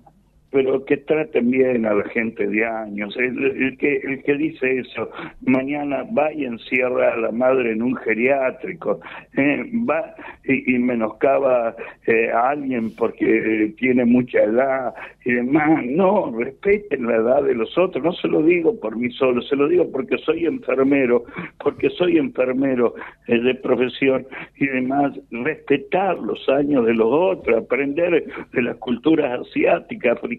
pero 0.51 0.85
que 0.85 0.97
traten 0.97 1.51
bien 1.51 1.85
a 1.85 1.95
la 1.95 2.05
gente 2.09 2.47
de 2.47 2.65
años. 2.65 3.15
El, 3.19 3.77
que, 3.77 3.97
el 3.97 4.23
que 4.23 4.35
dice 4.35 4.79
eso, 4.79 5.11
mañana 5.45 6.05
va 6.17 6.33
y 6.33 6.45
encierra 6.45 7.13
a 7.13 7.17
la 7.17 7.31
madre 7.31 7.73
en 7.73 7.83
un 7.83 7.95
geriátrico, 7.97 9.01
eh, 9.37 9.71
va 9.89 10.15
y, 10.45 10.79
menoscaba 10.79 11.77
eh, 12.07 12.31
a 12.31 12.51
alguien 12.51 12.95
porque 12.97 13.27
eh, 13.27 13.75
tiene 13.77 14.07
mucha 14.07 14.43
edad 14.43 14.95
y 15.25 15.33
demás. 15.33 15.85
No, 15.85 16.33
respeten 16.39 17.07
la 17.07 17.17
edad 17.17 17.43
de 17.43 17.55
los 17.55 17.77
otros. 17.77 18.03
No 18.03 18.13
se 18.13 18.29
lo 18.29 18.43
digo 18.43 18.79
por 18.81 18.97
mí 18.97 19.11
solo, 19.11 19.43
se 19.43 19.57
lo 19.57 19.69
digo 19.69 19.91
porque 19.93 20.17
soy 20.19 20.47
enfermero, 20.47 21.25
porque 21.63 21.91
soy 21.91 22.17
enfermero 22.17 22.95
de 23.27 23.55
profesión 23.57 24.27
y 24.57 24.67
demás. 24.67 25.13
Respetar 25.31 26.19
los 26.19 26.49
años 26.49 26.87
de 26.87 26.95
los 26.95 27.09
otros, 27.11 27.65
aprender 27.65 28.25
de 28.53 28.63
las 28.63 28.77
culturas 28.77 29.41
asiáticas, 29.41 30.17
africanas 30.17 30.38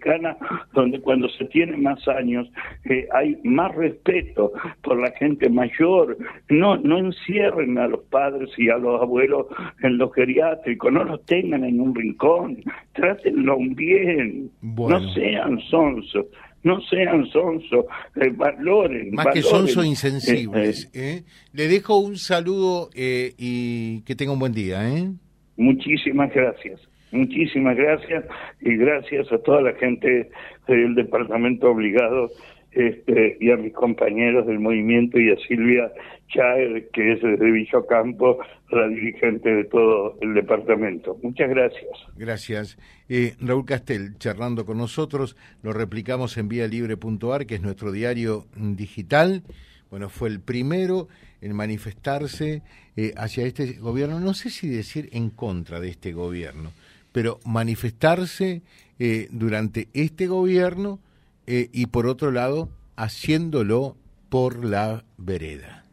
donde 0.74 1.00
cuando 1.00 1.30
se 1.30 1.46
tiene 1.46 1.78
más 1.78 2.08
años 2.08 2.48
eh, 2.86 3.08
hay 3.14 3.38
más 3.44 3.74
respeto 3.76 4.52
por 4.82 5.00
la 5.00 5.12
gente 5.12 5.50
mayor. 5.50 6.18
No, 6.50 6.78
no 6.78 6.98
encierren 6.98 7.78
a 7.78 7.88
los 7.88 8.02
padres 8.06 8.50
y 8.58 8.70
a 8.70 8.78
los 8.78 9.02
abuelos 9.02 9.48
en 9.84 9.98
los 9.98 10.14
geriátricos, 10.14 10.92
no 10.92 11.04
los 11.04 11.26
tengan 11.26 11.64
en 11.64 11.80
un 11.80 11.94
rincón, 11.96 12.58
trátenlo 12.94 13.58
bien, 13.76 14.52
no 14.62 15.14
sean 15.14 15.60
sonsos 15.70 16.26
no 16.64 16.82
sean 16.82 17.26
sonsos, 17.28 17.86
eh, 18.16 18.30
valoren. 18.36 19.12
Más 19.12 19.28
que 19.34 19.42
sonsos 19.42 19.86
insensibles. 19.86 20.90
Eh, 20.94 21.00
¿eh? 21.20 21.24
Le 21.54 21.68
dejo 21.68 21.98
un 22.00 22.18
saludo 22.18 22.90
y 22.94 24.02
que 24.02 24.16
tenga 24.16 24.34
un 24.34 24.40
buen 24.40 24.54
día. 24.54 24.82
Muchísimas 25.56 26.34
gracias. 26.34 26.89
Muchísimas 27.12 27.76
gracias 27.76 28.26
y 28.62 28.76
gracias 28.76 29.32
a 29.32 29.38
toda 29.40 29.62
la 29.62 29.74
gente 29.74 30.30
del 30.68 30.96
departamento 30.96 31.72
obligado 31.72 32.30
este, 32.72 33.38
y 33.40 33.52
a 33.52 33.58
mis 33.58 33.74
compañeros 33.74 34.46
del 34.46 34.60
movimiento 34.60 35.20
y 35.20 35.32
a 35.32 35.36
Silvia 35.48 35.92
Chaer, 36.28 36.88
que 36.94 37.14
es 37.14 37.22
desde 37.22 37.52
Villocampo, 37.52 38.40
la 38.72 38.88
dirigente 38.88 39.50
de 39.50 39.64
todo 39.66 40.18
el 40.22 40.36
departamento. 40.36 41.18
Muchas 41.24 41.50
gracias. 41.50 41.90
Gracias. 42.16 42.78
Eh, 43.08 43.34
Raúl 43.42 43.66
Castel, 43.66 44.18
charlando 44.20 44.66
con 44.66 44.78
nosotros, 44.78 45.36
lo 45.64 45.74
replicamos 45.74 46.38
en 46.38 46.48
libre.ar, 46.48 47.48
que 47.48 47.56
es 47.56 47.62
nuestro 47.62 47.92
diario 47.92 48.46
digital. 48.56 49.42
Bueno, 49.90 50.10
fue 50.10 50.30
el 50.30 50.40
primero 50.40 51.08
en 51.42 51.56
manifestarse 51.56 52.62
eh, 52.96 53.14
hacia 53.18 53.46
este 53.46 53.74
gobierno, 53.74 54.20
no 54.20 54.36
sé 54.36 54.52
si 54.52 54.68
decir 54.68 55.10
en 55.14 55.32
contra 55.32 55.80
de 55.80 55.90
este 55.90 56.12
gobierno, 56.12 56.72
pero 57.12 57.40
manifestarse 57.46 58.62
eh, 59.00 59.28
durante 59.32 59.90
este 59.94 60.28
gobierno 60.28 61.00
eh, 61.48 61.70
y 61.72 61.88
por 61.88 62.08
otro 62.08 62.32
lado 62.32 62.70
haciéndolo 62.96 63.96
por 64.30 64.64
la 64.64 65.04
vereda. 65.18 65.86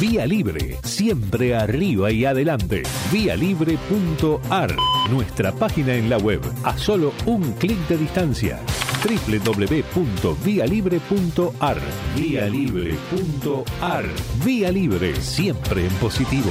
Vía 0.00 0.26
Libre, 0.26 0.76
siempre 0.84 1.54
arriba 1.54 2.12
y 2.12 2.26
adelante. 2.26 2.82
Vialibre.ar, 3.10 4.76
nuestra 5.10 5.52
página 5.52 5.94
en 5.94 6.10
la 6.10 6.18
web, 6.18 6.42
a 6.64 6.76
solo 6.76 7.14
un 7.24 7.52
clic 7.54 7.78
de 7.88 7.96
distancia 7.96 8.60
www.vialibre.ar 9.06 11.78
Vía 12.16 12.46
Libre.ar 12.46 14.04
Vía 14.44 14.70
Libre, 14.70 15.16
siempre 15.16 15.86
en 15.86 15.92
positivo. 15.94 16.50